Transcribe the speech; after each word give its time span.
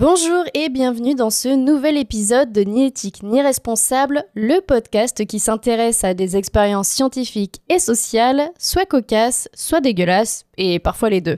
Bonjour 0.00 0.44
et 0.54 0.68
bienvenue 0.68 1.16
dans 1.16 1.28
ce 1.28 1.48
nouvel 1.48 1.96
épisode 1.96 2.52
de 2.52 2.60
Ni 2.60 2.86
éthique 2.86 3.24
ni 3.24 3.42
responsable, 3.42 4.22
le 4.36 4.60
podcast 4.60 5.26
qui 5.26 5.40
s'intéresse 5.40 6.04
à 6.04 6.14
des 6.14 6.36
expériences 6.36 6.86
scientifiques 6.86 7.60
et 7.68 7.80
sociales, 7.80 8.48
soit 8.60 8.86
cocasses, 8.86 9.48
soit 9.54 9.80
dégueulasses, 9.80 10.44
et 10.56 10.78
parfois 10.78 11.10
les 11.10 11.20
deux. 11.20 11.34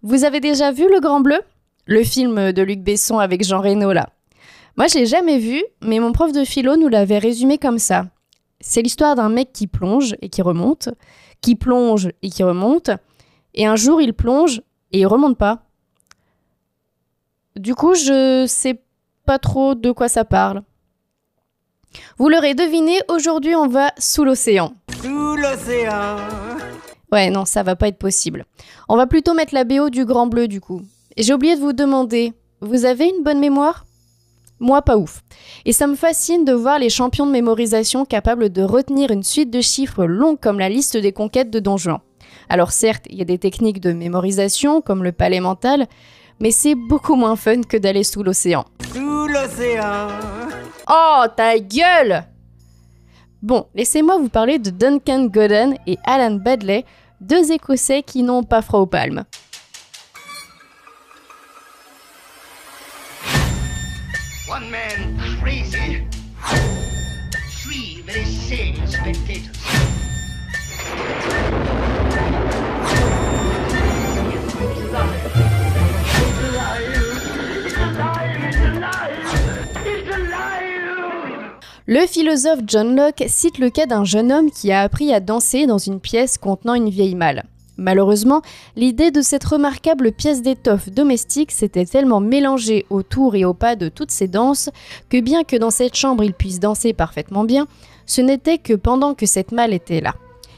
Vous 0.00 0.24
avez 0.24 0.40
déjà 0.40 0.72
vu 0.72 0.88
Le 0.90 0.98
Grand 0.98 1.20
Bleu? 1.20 1.38
Le 1.84 2.02
film 2.02 2.52
de 2.52 2.62
Luc 2.62 2.80
Besson 2.80 3.18
avec 3.18 3.44
Jean 3.44 3.60
Reno 3.60 3.92
là. 3.92 4.08
Moi 4.78 4.86
je 4.86 5.00
l'ai 5.00 5.06
jamais 5.06 5.36
vu, 5.36 5.62
mais 5.82 5.98
mon 5.98 6.12
prof 6.12 6.32
de 6.32 6.44
philo 6.44 6.78
nous 6.78 6.88
l'avait 6.88 7.18
résumé 7.18 7.58
comme 7.58 7.78
ça. 7.78 8.06
C'est 8.60 8.80
l'histoire 8.80 9.14
d'un 9.14 9.28
mec 9.28 9.52
qui 9.52 9.66
plonge 9.66 10.16
et 10.22 10.30
qui 10.30 10.40
remonte, 10.40 10.88
qui 11.42 11.54
plonge 11.54 12.08
et 12.22 12.30
qui 12.30 12.44
remonte, 12.44 12.88
et 13.52 13.66
un 13.66 13.76
jour 13.76 14.00
il 14.00 14.14
plonge 14.14 14.62
et 14.90 15.00
il 15.00 15.06
remonte 15.06 15.36
pas. 15.36 15.63
Du 17.56 17.76
coup, 17.76 17.94
je 17.94 18.46
sais 18.48 18.80
pas 19.24 19.38
trop 19.38 19.76
de 19.76 19.92
quoi 19.92 20.08
ça 20.08 20.24
parle. 20.24 20.62
Vous 22.18 22.28
l'aurez 22.28 22.54
deviné, 22.54 22.98
aujourd'hui 23.08 23.54
on 23.54 23.68
va 23.68 23.92
sous 23.96 24.24
l'océan. 24.24 24.74
Sous 25.00 25.36
l'océan. 25.36 26.16
Ouais, 27.12 27.30
non, 27.30 27.44
ça 27.44 27.62
va 27.62 27.76
pas 27.76 27.86
être 27.86 27.98
possible. 27.98 28.44
On 28.88 28.96
va 28.96 29.06
plutôt 29.06 29.34
mettre 29.34 29.54
la 29.54 29.62
BO 29.62 29.88
du 29.88 30.04
Grand 30.04 30.26
Bleu 30.26 30.48
du 30.48 30.60
coup. 30.60 30.82
Et 31.16 31.22
j'ai 31.22 31.32
oublié 31.32 31.54
de 31.54 31.60
vous 31.60 31.72
demander, 31.72 32.32
vous 32.60 32.84
avez 32.86 33.04
une 33.04 33.22
bonne 33.22 33.38
mémoire? 33.38 33.86
Moi, 34.58 34.82
pas 34.82 34.96
ouf. 34.96 35.22
Et 35.64 35.72
ça 35.72 35.86
me 35.86 35.94
fascine 35.94 36.44
de 36.44 36.52
voir 36.52 36.80
les 36.80 36.90
champions 36.90 37.26
de 37.26 37.30
mémorisation 37.30 38.04
capables 38.04 38.50
de 38.50 38.62
retenir 38.62 39.12
une 39.12 39.22
suite 39.22 39.50
de 39.50 39.60
chiffres 39.60 40.06
longs 40.06 40.36
comme 40.36 40.58
la 40.58 40.68
liste 40.68 40.96
des 40.96 41.12
conquêtes 41.12 41.50
de 41.50 41.60
Don 41.60 41.76
Juan. 41.76 42.00
Alors 42.48 42.72
certes, 42.72 43.04
il 43.10 43.18
y 43.18 43.22
a 43.22 43.26
des 43.26 43.38
techniques 43.38 43.80
de 43.80 43.92
mémorisation 43.92 44.80
comme 44.80 45.04
le 45.04 45.12
palais 45.12 45.40
mental, 45.40 45.86
mais 46.40 46.50
c'est 46.50 46.74
beaucoup 46.74 47.14
moins 47.14 47.36
fun 47.36 47.62
que 47.62 47.76
d'aller 47.76 48.04
sous 48.04 48.22
l'océan. 48.22 48.64
Sous 48.92 49.26
l'océan. 49.26 50.08
Oh, 50.88 51.24
ta 51.36 51.58
gueule 51.58 52.24
Bon, 53.42 53.66
laissez-moi 53.74 54.16
vous 54.18 54.30
parler 54.30 54.58
de 54.58 54.70
Duncan 54.70 55.26
Godden 55.26 55.76
et 55.86 55.98
Alan 56.04 56.36
Badley, 56.36 56.84
deux 57.20 57.52
Écossais 57.52 58.02
qui 58.02 58.22
n'ont 58.22 58.42
pas 58.42 58.62
froid 58.62 58.80
aux 58.80 58.86
palmes. 58.86 59.24
One 64.48 64.70
man 64.70 65.18
crazy. 65.40 66.06
Three 67.62 68.02
very 68.06 68.24
sane 68.24 68.86
spectators. 68.86 69.73
Le 81.86 82.06
philosophe 82.06 82.60
John 82.66 82.96
Locke 82.96 83.24
cite 83.26 83.58
le 83.58 83.68
cas 83.68 83.84
d'un 83.84 84.04
jeune 84.04 84.32
homme 84.32 84.50
qui 84.50 84.72
a 84.72 84.80
appris 84.80 85.12
à 85.12 85.20
danser 85.20 85.66
dans 85.66 85.76
une 85.76 86.00
pièce 86.00 86.38
contenant 86.38 86.72
une 86.72 86.88
vieille 86.88 87.14
malle. 87.14 87.44
Malheureusement, 87.76 88.40
l'idée 88.74 89.10
de 89.10 89.20
cette 89.20 89.44
remarquable 89.44 90.10
pièce 90.10 90.40
d'étoffe 90.40 90.88
domestique 90.88 91.50
s'était 91.50 91.84
tellement 91.84 92.20
mélangée 92.20 92.86
au 92.88 93.02
tour 93.02 93.34
et 93.34 93.44
au 93.44 93.52
pas 93.52 93.76
de 93.76 93.90
toutes 93.90 94.12
ces 94.12 94.28
danses 94.28 94.70
que 95.10 95.20
bien 95.20 95.44
que 95.44 95.56
dans 95.56 95.70
cette 95.70 95.94
chambre 95.94 96.24
il 96.24 96.32
puisse 96.32 96.58
danser 96.58 96.94
parfaitement 96.94 97.44
bien, 97.44 97.66
ce 98.06 98.22
n'était 98.22 98.56
que 98.56 98.72
pendant 98.72 99.12
que 99.12 99.26
cette 99.26 99.52
malle 99.52 99.74
était 99.74 100.00
là. 100.00 100.14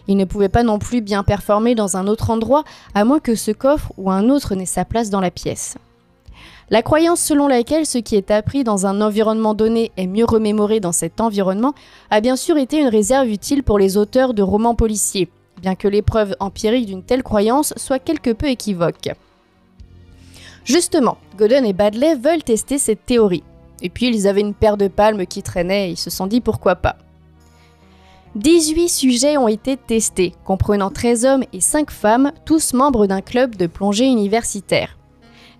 Il 0.06 0.16
ne 0.16 0.26
pouvait 0.26 0.48
pas 0.48 0.62
non 0.62 0.78
plus 0.78 1.00
bien 1.00 1.24
performer 1.24 1.74
dans 1.74 1.96
un 1.96 2.06
autre 2.06 2.30
endroit 2.30 2.62
à 2.94 3.04
moins 3.04 3.18
que 3.18 3.34
ce 3.34 3.50
coffre 3.50 3.92
ou 3.96 4.12
un 4.12 4.30
autre 4.30 4.54
n'ait 4.54 4.64
sa 4.64 4.84
place 4.84 5.10
dans 5.10 5.20
la 5.20 5.32
pièce. 5.32 5.76
La 6.68 6.82
croyance 6.82 7.20
selon 7.20 7.46
laquelle 7.46 7.86
ce 7.86 7.98
qui 7.98 8.16
est 8.16 8.32
appris 8.32 8.64
dans 8.64 8.86
un 8.86 9.00
environnement 9.00 9.54
donné 9.54 9.92
est 9.96 10.08
mieux 10.08 10.24
remémoré 10.24 10.80
dans 10.80 10.90
cet 10.90 11.20
environnement 11.20 11.74
a 12.10 12.20
bien 12.20 12.34
sûr 12.34 12.56
été 12.56 12.80
une 12.80 12.88
réserve 12.88 13.28
utile 13.28 13.62
pour 13.62 13.78
les 13.78 13.96
auteurs 13.96 14.34
de 14.34 14.42
romans 14.42 14.74
policiers, 14.74 15.28
bien 15.62 15.76
que 15.76 15.86
l'épreuve 15.86 16.34
empirique 16.40 16.86
d'une 16.86 17.04
telle 17.04 17.22
croyance 17.22 17.72
soit 17.76 18.00
quelque 18.00 18.30
peu 18.30 18.48
équivoque. 18.48 19.10
Justement, 20.64 21.18
Godden 21.38 21.64
et 21.64 21.72
Badley 21.72 22.16
veulent 22.16 22.42
tester 22.42 22.78
cette 22.78 23.06
théorie. 23.06 23.44
Et 23.80 23.88
puis 23.88 24.08
ils 24.08 24.26
avaient 24.26 24.40
une 24.40 24.54
paire 24.54 24.76
de 24.76 24.88
palmes 24.88 25.26
qui 25.26 25.44
traînait 25.44 25.90
et 25.90 25.92
ils 25.92 25.96
se 25.96 26.10
sont 26.10 26.26
dit 26.26 26.40
pourquoi 26.40 26.74
pas. 26.74 26.96
18 28.34 28.88
sujets 28.88 29.36
ont 29.36 29.48
été 29.48 29.76
testés, 29.76 30.34
comprenant 30.44 30.90
13 30.90 31.24
hommes 31.26 31.44
et 31.52 31.60
5 31.60 31.92
femmes, 31.92 32.32
tous 32.44 32.74
membres 32.74 33.06
d'un 33.06 33.20
club 33.20 33.54
de 33.54 33.68
plongée 33.68 34.06
universitaire. 34.06 34.95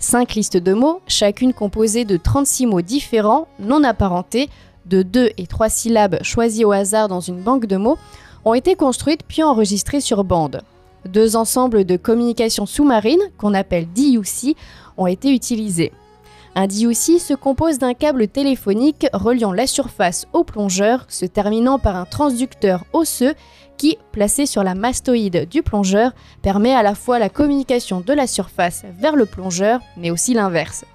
5 0.06 0.34
listes 0.34 0.56
de 0.56 0.72
mots, 0.72 1.00
chacune 1.08 1.52
composée 1.52 2.04
de 2.04 2.16
36 2.16 2.66
mots 2.66 2.80
différents, 2.80 3.48
non 3.58 3.82
apparentés, 3.82 4.48
de 4.84 5.02
2 5.02 5.30
et 5.36 5.48
3 5.48 5.68
syllabes 5.68 6.22
choisis 6.22 6.64
au 6.64 6.70
hasard 6.70 7.08
dans 7.08 7.18
une 7.18 7.42
banque 7.42 7.66
de 7.66 7.76
mots, 7.76 7.98
ont 8.44 8.54
été 8.54 8.76
construites 8.76 9.24
puis 9.26 9.42
enregistrées 9.42 10.00
sur 10.00 10.22
bande. 10.22 10.62
Deux 11.06 11.34
ensembles 11.34 11.84
de 11.84 11.96
communication 11.96 12.66
sous-marine, 12.66 13.18
qu'on 13.36 13.52
appelle 13.52 13.88
DUC, 13.92 14.54
ont 14.96 15.08
été 15.08 15.34
utilisés. 15.34 15.90
Un 16.58 16.68
DUC 16.68 17.20
se 17.20 17.34
compose 17.34 17.76
d'un 17.76 17.92
câble 17.92 18.28
téléphonique 18.28 19.06
reliant 19.12 19.52
la 19.52 19.66
surface 19.66 20.26
au 20.32 20.42
plongeur, 20.42 21.04
se 21.08 21.26
terminant 21.26 21.78
par 21.78 21.96
un 21.96 22.06
transducteur 22.06 22.86
osseux 22.94 23.34
qui, 23.76 23.98
placé 24.10 24.46
sur 24.46 24.64
la 24.64 24.74
mastoïde 24.74 25.46
du 25.50 25.62
plongeur, 25.62 26.12
permet 26.40 26.72
à 26.72 26.82
la 26.82 26.94
fois 26.94 27.18
la 27.18 27.28
communication 27.28 28.00
de 28.00 28.12
la 28.14 28.26
surface 28.26 28.86
vers 28.98 29.16
le 29.16 29.26
plongeur, 29.26 29.80
mais 29.98 30.10
aussi 30.10 30.32
l'inverse. 30.32 30.86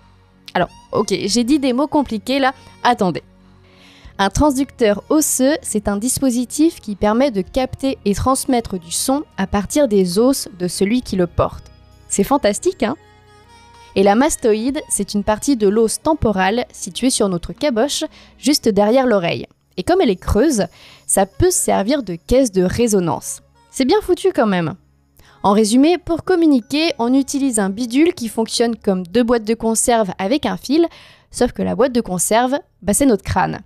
Alors, 0.56 0.70
ok, 0.94 1.14
j'ai 1.26 1.44
dit 1.44 1.60
des 1.60 1.74
mots 1.74 1.86
compliqués 1.86 2.40
là, 2.40 2.56
attendez. 2.82 3.22
Un 4.18 4.32
transducteur 4.32 5.04
osseux, 5.10 5.58
c'est 5.62 5.88
un 5.88 5.98
dispositif 5.98 6.80
qui 6.80 6.96
permet 6.96 7.30
de 7.30 7.42
capter 7.44 8.00
et 8.04 8.16
transmettre 8.16 8.80
du 8.80 8.92
son 8.92 9.26
à 9.38 9.46
partir 9.46 9.88
des 9.88 10.18
os 10.18 10.50
de 10.58 10.68
celui 10.68 11.04
qui 11.04 11.18
le 11.18 11.28
porte. 11.28 11.72
C'est 12.08 12.24
fantastique, 12.24 12.82
hein? 12.82 12.96
Et 13.96 14.04
la 14.04 14.16
mastoïde, 14.16 14.82
c'est 14.90 15.14
une 15.14 15.24
partie 15.24 15.58
de 15.58 15.68
l'os 15.68 16.02
temporal 16.02 16.66
située 16.72 17.10
sur 17.10 17.28
notre 17.28 17.52
caboche, 17.52 18.06
juste 18.38 18.70
derrière 18.70 19.06
l'oreille. 19.06 19.48
Et 19.76 19.84
comme 19.84 20.02
elle 20.02 20.10
est 20.10 20.16
creuse, 20.16 20.66
ça 21.08 21.26
peut 21.26 21.52
servir 21.52 22.04
de 22.04 22.16
caisse 22.16 22.52
de 22.52 22.64
résonance. 22.64 23.42
C'est 23.70 23.86
bien 23.86 24.00
foutu 24.02 24.32
quand 24.34 24.48
même. 24.48 24.76
En 25.44 25.54
résumé, 25.54 25.98
pour 25.98 26.24
communiquer, 26.24 26.94
on 27.00 27.14
utilise 27.14 27.60
un 27.60 27.70
bidule 27.70 28.14
qui 28.14 28.30
fonctionne 28.30 28.76
comme 28.76 29.06
deux 29.08 29.24
boîtes 29.24 29.44
de 29.44 29.56
conserve 29.56 30.12
avec 30.20 30.46
un 30.46 30.56
fil, 30.56 30.88
sauf 31.32 31.52
que 31.52 31.64
la 31.64 31.76
boîte 31.76 31.94
de 31.94 32.02
conserve, 32.02 32.60
bah, 32.82 32.94
c'est 32.94 33.06
notre 33.06 33.24
crâne. 33.24 33.62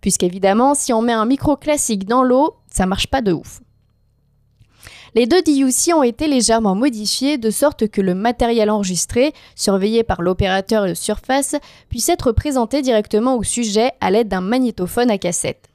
Puisqu'évidemment, 0.00 0.74
si 0.74 0.92
on 0.92 1.02
met 1.02 1.12
un 1.12 1.26
micro 1.26 1.56
classique 1.56 2.06
dans 2.06 2.22
l'eau, 2.22 2.56
ça 2.70 2.86
marche 2.86 3.06
pas 3.06 3.22
de 3.22 3.32
ouf. 3.32 3.60
Les 5.16 5.26
deux 5.28 5.42
DUC 5.42 5.94
ont 5.94 6.02
été 6.02 6.26
légèrement 6.26 6.74
modifiés 6.74 7.38
de 7.38 7.50
sorte 7.50 7.86
que 7.86 8.00
le 8.00 8.16
matériel 8.16 8.68
enregistré, 8.68 9.32
surveillé 9.54 10.02
par 10.02 10.22
l'opérateur 10.22 10.88
de 10.88 10.94
surface, 10.94 11.54
puisse 11.88 12.08
être 12.08 12.32
présenté 12.32 12.82
directement 12.82 13.36
au 13.36 13.44
sujet 13.44 13.92
à 14.00 14.10
l'aide 14.10 14.26
d'un 14.26 14.40
magnétophone 14.40 15.12
à 15.12 15.18
cassette. 15.18 15.68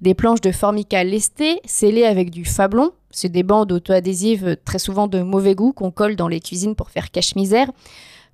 Des 0.00 0.14
planches 0.14 0.42
de 0.42 0.52
formica 0.52 1.02
lestées, 1.02 1.60
scellées 1.64 2.04
avec 2.04 2.30
du 2.30 2.44
fablon, 2.44 2.92
c'est 3.10 3.30
des 3.30 3.42
bandes 3.42 3.72
auto-adhésives 3.72 4.58
très 4.64 4.78
souvent 4.78 5.08
de 5.08 5.22
mauvais 5.22 5.56
goût 5.56 5.72
qu'on 5.72 5.90
colle 5.90 6.14
dans 6.14 6.28
les 6.28 6.40
cuisines 6.40 6.76
pour 6.76 6.90
faire 6.90 7.10
cache-misère, 7.10 7.72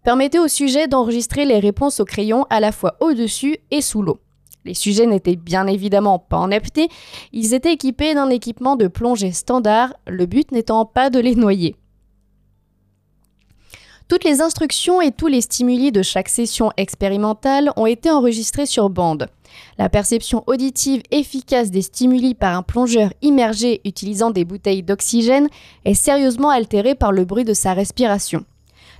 permettaient 0.05 0.39
au 0.39 0.49
sujet 0.49 0.89
d'enregistrer 0.89 1.47
les 1.47 1.59
réponses 1.59 2.01
au 2.01 2.05
crayon 2.05 2.45
à 2.51 2.61
la 2.61 2.73
fois 2.73 2.97
au-dessus 3.01 3.57
et 3.71 3.81
sous 3.81 4.03
l'eau. 4.03 4.21
Les 4.65 4.75
sujets 4.75 5.07
n'étaient 5.07 5.37
bien 5.37 5.67
évidemment 5.67 6.19
pas 6.19 6.39
en 6.39 6.53
apnée, 6.53 6.89
ils 7.33 7.55
étaient 7.55 7.73
équipés 7.73 8.15
d'un 8.15 8.29
équipement 8.29 8.77
de 8.77 8.89
plongée 8.89 9.33
standard, 9.33 9.95
le 10.07 10.27
but 10.27 10.53
n'étant 10.53 10.85
pas 10.85 11.11
de 11.11 11.19
les 11.19 11.35
noyer. 11.35 11.77
Toutes 14.11 14.25
les 14.25 14.41
instructions 14.41 15.01
et 15.01 15.13
tous 15.13 15.29
les 15.29 15.41
stimuli 15.41 15.93
de 15.93 16.03
chaque 16.03 16.29
session 16.29 16.73
expérimentale 16.77 17.73
ont 17.77 17.87
été 17.87 18.11
enregistrés 18.11 18.67
sur 18.67 18.91
bande. 18.91 19.29
La 19.79 19.89
perception 19.89 20.43
auditive 20.49 21.03
efficace 21.13 21.71
des 21.71 21.83
stimuli 21.83 22.35
par 22.35 22.57
un 22.57 22.65
plongeur 22.65 23.13
immergé 23.23 23.81
utilisant 23.85 24.33
des 24.33 24.45
bouteilles 24.45 24.83
d'oxygène 24.83 25.49
est 25.85 25.95
sérieusement 25.95 26.51
altérée 26.51 26.97
par 26.97 27.13
le 27.13 27.25
bruit 27.25 27.45
de 27.45 27.55
sa 27.55 27.73
respiration. 27.73 28.45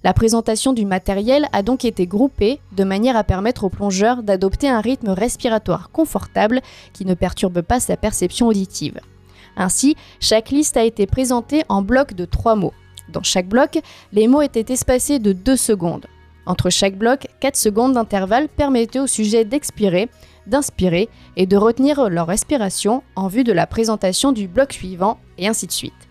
La 0.03 0.15
présentation 0.15 0.73
du 0.73 0.87
matériel 0.87 1.47
a 1.53 1.63
donc 1.63 1.85
été 1.85 2.07
groupée 2.07 2.61
de 2.73 2.85
manière 2.85 3.17
à 3.17 3.25
permettre 3.25 3.65
au 3.65 3.69
plongeur 3.69 4.23
d'adopter 4.23 4.69
un 4.69 4.81
rythme 4.81 5.11
respiratoire 5.11 5.91
confortable 5.91 6.63
qui 6.95 7.05
ne 7.05 7.15
perturbe 7.15 7.61
pas 7.61 7.81
sa 7.81 7.99
perception 7.99 8.47
auditive. 8.47 9.01
Ainsi, 9.57 9.97
chaque 10.21 10.51
liste 10.51 10.77
a 10.79 10.85
été 10.85 11.07
présentée 11.07 11.65
en 11.69 11.83
blocs 11.83 12.15
de 12.15 12.25
trois 12.25 12.57
mots. 12.57 12.73
Dans 13.13 13.23
chaque 13.23 13.49
bloc, 13.49 13.79
les 14.13 14.27
mots 14.27 14.43
étaient 14.43 14.73
espacés 14.73 15.19
de 15.19 15.33
2 15.33 15.57
secondes. 15.57 16.07
Entre 16.47 16.71
chaque 16.71 16.97
bloc, 16.97 17.27
4 17.41 17.57
secondes 17.57 17.93
d'intervalle 17.93 18.49
permettaient 18.49 19.01
au 19.01 19.07
sujet 19.07 19.45
d'expirer, 19.45 20.09
d'inspirer 20.47 21.11
et 21.37 21.47
de 21.47 21.57
retenir 21.57 22.09
leur 22.09 22.27
respiration 22.27 23.03
en 23.17 23.29
vue 23.29 23.45
de 23.45 23.53
la 23.53 23.67
présentation 23.67 24.33
du 24.33 24.49
bloc 24.49 24.73
suivant, 24.73 25.19
et 25.37 25.47
ainsi 25.47 25.67
de 25.67 25.73
suite. 25.73 26.10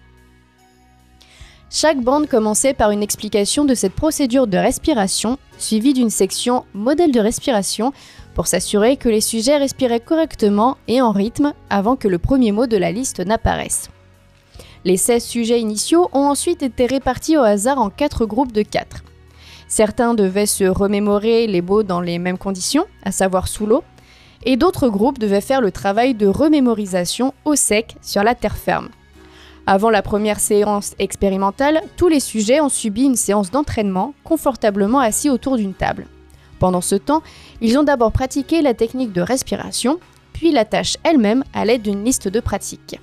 Chaque 1.71 2.01
bande 2.01 2.27
commençait 2.27 2.73
par 2.73 2.89
une 2.89 3.03
explication 3.03 3.63
de 3.63 3.75
cette 3.75 3.93
procédure 3.93 4.47
de 4.47 4.57
respiration, 4.57 5.37
suivie 5.59 5.93
d'une 5.93 6.09
section 6.09 6.65
modèle 6.73 7.11
de 7.11 7.19
respiration, 7.19 7.93
pour 8.33 8.47
s'assurer 8.47 8.97
que 8.97 9.07
les 9.07 9.21
sujets 9.21 9.57
respiraient 9.57 9.99
correctement 9.99 10.77
et 10.87 10.99
en 10.99 11.11
rythme 11.11 11.53
avant 11.69 11.95
que 11.95 12.07
le 12.07 12.17
premier 12.17 12.51
mot 12.51 12.65
de 12.65 12.77
la 12.77 12.91
liste 12.91 13.19
n'apparaisse. 13.19 13.89
Les 14.83 14.97
16 14.97 15.23
sujets 15.23 15.61
initiaux 15.61 16.09
ont 16.11 16.25
ensuite 16.25 16.63
été 16.63 16.87
répartis 16.87 17.37
au 17.37 17.41
hasard 17.41 17.79
en 17.79 17.91
4 17.91 18.25
groupes 18.25 18.53
de 18.53 18.63
4. 18.63 19.03
Certains 19.67 20.15
devaient 20.15 20.47
se 20.47 20.63
remémorer 20.63 21.45
les 21.45 21.61
mots 21.61 21.83
dans 21.83 22.01
les 22.01 22.17
mêmes 22.17 22.39
conditions, 22.39 22.87
à 23.03 23.11
savoir 23.11 23.47
sous 23.47 23.67
l'eau, 23.67 23.83
et 24.43 24.57
d'autres 24.57 24.89
groupes 24.89 25.19
devaient 25.19 25.39
faire 25.39 25.61
le 25.61 25.71
travail 25.71 26.15
de 26.15 26.25
remémorisation 26.25 27.35
au 27.45 27.55
sec 27.55 27.95
sur 28.01 28.23
la 28.23 28.33
terre 28.33 28.57
ferme. 28.57 28.89
Avant 29.71 29.91
la 29.91 30.01
première 30.01 30.39
séance 30.39 30.95
expérimentale, 30.97 31.83
tous 31.95 32.07
les 32.07 32.19
sujets 32.19 32.59
ont 32.59 32.69
subi 32.69 33.03
une 33.03 33.15
séance 33.15 33.51
d'entraînement 33.51 34.15
confortablement 34.23 34.97
assis 34.99 35.29
autour 35.29 35.57
d'une 35.57 35.75
table. 35.75 36.07
Pendant 36.57 36.81
ce 36.81 36.95
temps, 36.95 37.21
ils 37.61 37.77
ont 37.77 37.83
d'abord 37.83 38.11
pratiqué 38.11 38.63
la 38.63 38.73
technique 38.73 39.13
de 39.13 39.21
respiration, 39.21 39.99
puis 40.33 40.51
la 40.51 40.65
tâche 40.65 40.97
elle-même 41.03 41.43
à 41.53 41.65
l'aide 41.65 41.83
d'une 41.83 42.03
liste 42.03 42.27
de 42.27 42.39
pratiques. 42.39 42.99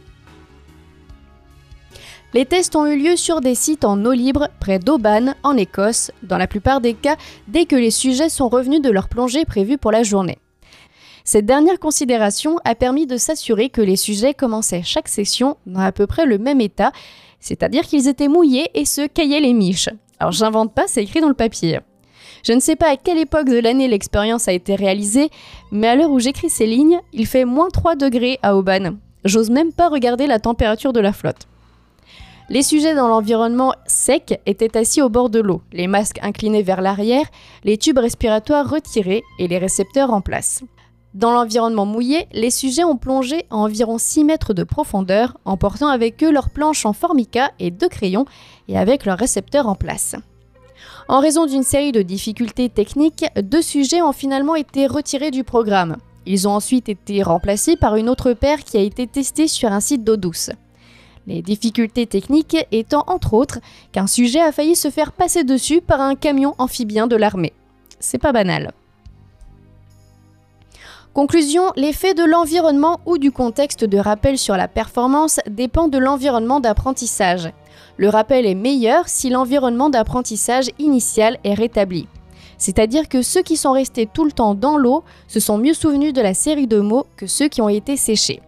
Les 2.35 2.47
tests 2.47 2.75
ont 2.75 2.87
eu 2.87 2.99
lieu 2.99 3.15
sur 3.15 3.41
des 3.41 3.55
sites 3.55 3.85
en 3.85 4.05
eau 4.05 4.11
libre 4.11 4.49
près 4.59 4.81
d'Auban, 4.81 5.35
en 5.45 5.57
Écosse, 5.57 6.11
dans 6.25 6.37
la 6.37 6.49
plupart 6.49 6.81
des 6.81 6.95
cas 6.95 7.15
dès 7.47 7.67
que 7.67 7.77
les 7.77 7.93
sujets 7.93 8.29
sont 8.29 8.49
revenus 8.49 8.83
de 8.83 8.91
leur 8.91 9.07
plongée 9.07 9.45
prévue 9.45 9.79
pour 9.79 9.93
la 9.93 10.03
journée. 10.03 10.39
Cette 11.29 11.45
dernière 11.45 11.81
considération 11.81 12.59
a 12.65 12.77
permis 12.77 13.09
de 13.09 13.17
s'assurer 13.17 13.69
que 13.69 13.81
les 13.81 13.97
sujets 13.97 14.33
commençaient 14.33 14.85
chaque 14.85 15.09
session 15.09 15.57
dans 15.67 15.81
à 15.81 15.91
peu 15.91 16.07
près 16.07 16.25
le 16.25 16.39
même 16.39 16.61
état, 16.61 16.93
c'est-à-dire 17.41 17.83
qu'ils 17.83 18.07
étaient 18.07 18.29
mouillés 18.29 18.71
et 18.75 18.85
se 18.85 19.09
caillaient 19.09 19.41
les 19.41 19.53
miches. 19.53 19.89
Alors 20.21 20.31
j'invente 20.31 20.73
pas, 20.73 20.85
c'est 20.87 21.03
écrit 21.03 21.21
dans 21.21 21.27
le 21.27 21.35
papier. 21.35 21.81
Je 22.45 22.53
ne 22.53 22.61
sais 22.61 22.77
pas 22.77 22.91
à 22.91 22.97
quelle 22.97 23.19
époque 23.19 23.49
de 23.49 23.59
l'année 23.59 23.89
l'expérience 23.89 24.47
a 24.47 24.53
été 24.53 24.77
réalisée, 24.77 25.31
mais 25.73 25.89
à 25.89 25.97
l'heure 25.97 26.13
où 26.13 26.21
j'écris 26.21 26.49
ces 26.49 26.65
lignes, 26.65 27.01
il 27.13 27.27
fait 27.27 27.45
moins 27.45 27.71
3 27.71 27.97
degrés 27.97 28.39
à 28.45 28.55
Auban. 28.55 28.95
J'ose 29.25 29.51
même 29.51 29.73
pas 29.73 29.89
regarder 29.89 30.29
la 30.29 30.39
température 30.39 30.93
de 30.93 31.01
la 31.01 31.13
flotte. 31.13 31.49
Les 32.51 32.63
sujets 32.63 32.95
dans 32.95 33.09
l'environnement 33.09 33.75
sec 33.87 34.41
étaient 34.47 34.79
assis 34.79 35.03
au 35.03 35.09
bord 35.09 35.29
de 35.29 35.41
l'eau, 35.41 35.61
les 35.73 35.89
masques 35.89 36.21
inclinés 36.23 36.63
vers 36.63 36.83
l'arrière, 36.83 37.27
les 37.65 37.79
tubes 37.79 37.99
respiratoires 37.99 38.71
retirés 38.71 39.25
et 39.41 39.49
les 39.49 39.59
récepteurs 39.59 40.13
en 40.13 40.21
place. 40.21 40.63
Dans 41.17 41.33
l'environnement 41.33 41.87
mouillé, 41.87 42.29
les 42.33 42.51
sujets 42.51 42.85
ont 42.85 42.99
plongé 42.99 43.47
à 43.49 43.57
environ 43.57 43.97
6 43.97 44.25
mètres 44.25 44.53
de 44.53 44.65
profondeur, 44.65 45.39
en 45.47 45.57
portant 45.57 45.89
avec 45.89 46.23
eux 46.23 46.31
leurs 46.31 46.51
planches 46.51 46.85
en 46.85 46.93
formica 46.93 47.53
et 47.59 47.71
deux 47.71 47.89
crayons, 47.89 48.27
et 48.69 48.77
avec 48.77 49.07
leurs 49.07 49.17
récepteurs 49.17 49.67
en 49.67 49.77
place. 49.77 50.15
En 51.09 51.21
raison 51.21 51.47
d'une 51.47 51.63
série 51.63 51.91
de 51.91 52.03
difficultés 52.03 52.69
techniques, 52.69 53.25
deux 53.43 53.63
sujets 53.63 54.03
ont 54.03 54.13
finalement 54.13 54.57
été 54.57 54.87
retirés 54.87 55.31
du 55.31 55.43
programme. 55.43 55.97
Ils 56.27 56.47
ont 56.49 56.53
ensuite 56.53 56.91
été 56.91 57.23
remplacés 57.23 57.77
par 57.77 57.97
une 57.97 58.11
autre 58.11 58.35
paire 58.35 58.63
qui 58.63 58.77
a 58.77 58.83
été 58.83 59.07
testée 59.07 59.49
sur 59.49 59.73
un 59.73 59.81
site 59.81 60.05
d'eau 60.05 60.19
douce. 60.19 60.51
Les 61.27 61.41
difficultés 61.41 62.07
techniques 62.07 62.59
étant 62.73 63.05
entre 63.07 63.33
autres 63.33 63.61
qu'un 63.91 64.07
sujet 64.07 64.43
a 64.43 64.53
failli 64.53 64.77
se 64.77 64.91
faire 64.91 65.13
passer 65.13 65.45
dessus 65.45 65.81
par 65.81 66.03
un 66.03 66.15
camion 66.15 66.55
amphibien 66.59 67.07
de 67.07 67.17
l'armée. 67.17 67.55
C'est 68.01 68.19
pas 68.19 68.33
banal. 68.33 68.75
Conclusion, 71.17 71.73
l'effet 71.77 72.13
de 72.13 72.25
l'environnement 72.25 73.01
ou 73.07 73.17
du 73.17 73.33
contexte 73.33 73.87
de 73.87 73.97
rappel 73.97 74.37
sur 74.37 74.55
la 74.55 74.69
performance 74.69 75.41
dépend 75.49 75.89
de 75.89 75.97
l'environnement 75.97 76.61
d'apprentissage. 76.61 77.51
Le 77.97 78.11
rappel 78.11 78.45
est 78.45 78.55
meilleur 78.55 79.09
si 79.09 79.31
l'environnement 79.31 79.89
d'apprentissage 79.89 80.69
initial 80.79 81.39
est 81.43 81.55
rétabli. 81.55 82.07
C'est-à-dire 82.59 83.09
que 83.09 83.23
ceux 83.23 83.41
qui 83.41 83.57
sont 83.57 83.73
restés 83.73 84.05
tout 84.05 84.27
le 84.27 84.31
temps 84.31 84.55
dans 84.55 84.77
l'eau 84.77 85.05
se 85.27 85.41
sont 85.41 85.57
mieux 85.57 85.73
souvenus 85.73 86.13
de 86.13 86.21
la 86.21 86.35
série 86.35 86.67
de 86.67 86.81
mots 86.81 87.07
que 87.17 87.27
ceux 87.27 87.49
qui 87.49 87.63
ont 87.63 87.71
été 87.71 87.97
séchés. 87.97 88.43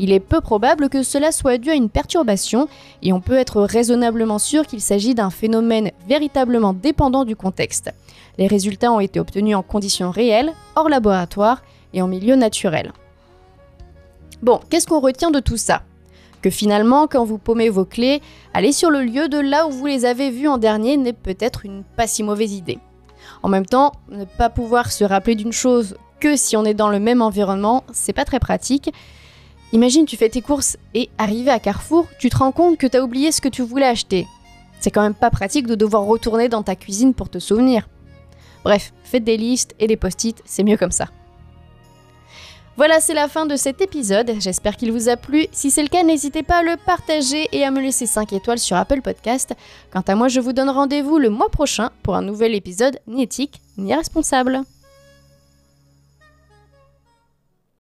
Il 0.00 0.10
est 0.10 0.18
peu 0.18 0.40
probable 0.40 0.88
que 0.88 1.04
cela 1.04 1.30
soit 1.30 1.58
dû 1.58 1.70
à 1.70 1.74
une 1.74 1.90
perturbation 1.90 2.66
et 3.04 3.12
on 3.12 3.20
peut 3.20 3.38
être 3.38 3.62
raisonnablement 3.62 4.40
sûr 4.40 4.66
qu'il 4.66 4.80
s'agit 4.80 5.14
d'un 5.14 5.30
phénomène 5.30 5.92
véritablement 6.08 6.72
dépendant 6.72 7.24
du 7.24 7.36
contexte. 7.36 7.92
Les 8.36 8.48
résultats 8.48 8.90
ont 8.90 8.98
été 8.98 9.20
obtenus 9.20 9.54
en 9.54 9.62
conditions 9.62 10.10
réelles, 10.10 10.52
hors 10.74 10.88
laboratoire 10.88 11.62
et 11.94 12.02
en 12.02 12.08
milieu 12.08 12.36
naturel. 12.36 12.92
Bon, 14.42 14.60
qu'est-ce 14.70 14.86
qu'on 14.86 15.00
retient 15.00 15.30
de 15.30 15.40
tout 15.40 15.56
ça? 15.56 15.82
Que 16.42 16.50
finalement, 16.50 17.06
quand 17.06 17.24
vous 17.24 17.38
paumez 17.38 17.68
vos 17.68 17.84
clés, 17.84 18.22
aller 18.54 18.72
sur 18.72 18.90
le 18.90 19.02
lieu 19.02 19.28
de 19.28 19.38
là 19.38 19.66
où 19.66 19.70
vous 19.70 19.86
les 19.86 20.04
avez 20.04 20.30
vues 20.30 20.48
en 20.48 20.58
dernier 20.58 20.96
n'est 20.96 21.12
peut-être 21.12 21.66
une 21.66 21.84
pas 21.84 22.06
si 22.06 22.22
mauvaise 22.22 22.52
idée. 22.52 22.78
En 23.42 23.48
même 23.48 23.66
temps, 23.66 23.92
ne 24.10 24.24
pas 24.24 24.48
pouvoir 24.48 24.90
se 24.90 25.04
rappeler 25.04 25.34
d'une 25.34 25.52
chose 25.52 25.96
que 26.18 26.36
si 26.36 26.56
on 26.56 26.64
est 26.64 26.74
dans 26.74 26.88
le 26.88 27.00
même 27.00 27.22
environnement, 27.22 27.84
c'est 27.92 28.12
pas 28.12 28.24
très 28.24 28.40
pratique, 28.40 28.90
Imagine, 29.72 30.04
tu 30.04 30.16
fais 30.16 30.28
tes 30.28 30.42
courses 30.42 30.76
et 30.94 31.10
arrivé 31.16 31.48
à 31.50 31.60
Carrefour, 31.60 32.08
tu 32.18 32.28
te 32.28 32.36
rends 32.36 32.50
compte 32.50 32.76
que 32.76 32.88
tu 32.88 32.96
as 32.96 33.04
oublié 33.04 33.30
ce 33.30 33.40
que 33.40 33.48
tu 33.48 33.62
voulais 33.62 33.86
acheter. 33.86 34.26
C'est 34.80 34.90
quand 34.90 35.02
même 35.02 35.14
pas 35.14 35.30
pratique 35.30 35.68
de 35.68 35.76
devoir 35.76 36.04
retourner 36.04 36.48
dans 36.48 36.64
ta 36.64 36.74
cuisine 36.74 37.14
pour 37.14 37.28
te 37.28 37.38
souvenir. 37.38 37.88
Bref, 38.64 38.92
faites 39.04 39.22
des 39.22 39.36
listes 39.36 39.76
et 39.78 39.86
des 39.86 39.96
post-it, 39.96 40.42
c'est 40.44 40.64
mieux 40.64 40.76
comme 40.76 40.90
ça. 40.90 41.06
Voilà, 42.80 42.98
c'est 42.98 43.12
la 43.12 43.28
fin 43.28 43.44
de 43.44 43.56
cet 43.56 43.82
épisode. 43.82 44.32
J'espère 44.40 44.74
qu'il 44.74 44.90
vous 44.90 45.10
a 45.10 45.18
plu. 45.18 45.44
Si 45.52 45.70
c'est 45.70 45.82
le 45.82 45.90
cas, 45.90 46.02
n'hésitez 46.02 46.42
pas 46.42 46.60
à 46.60 46.62
le 46.62 46.78
partager 46.78 47.46
et 47.52 47.62
à 47.62 47.70
me 47.70 47.78
laisser 47.78 48.06
5 48.06 48.32
étoiles 48.32 48.58
sur 48.58 48.74
Apple 48.74 49.02
Podcast. 49.02 49.52
Quant 49.92 50.00
à 50.00 50.14
moi, 50.14 50.28
je 50.28 50.40
vous 50.40 50.54
donne 50.54 50.70
rendez-vous 50.70 51.18
le 51.18 51.28
mois 51.28 51.50
prochain 51.50 51.90
pour 52.02 52.16
un 52.16 52.22
nouvel 52.22 52.54
épisode 52.54 52.98
ni 53.06 53.24
éthique 53.24 53.60
ni 53.76 53.94
responsable. 53.94 54.62